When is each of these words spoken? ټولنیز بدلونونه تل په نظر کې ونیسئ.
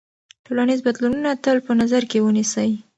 ټولنیز 0.45 0.79
بدلونونه 0.87 1.29
تل 1.43 1.57
په 1.65 1.71
نظر 1.81 2.03
کې 2.11 2.19
ونیسئ. 2.25 2.69